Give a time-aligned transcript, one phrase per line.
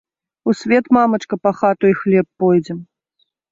[0.51, 2.83] У свет, мамачка, па хату і хлеб пойдзем.